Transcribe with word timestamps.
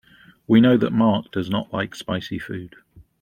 We 0.47 0.61
know 0.61 0.77
that 0.77 0.91
Mark 0.93 1.31
does 1.31 1.47
not 1.51 1.71
like 1.71 1.93
spicy 1.93 2.39
food. 2.39 2.75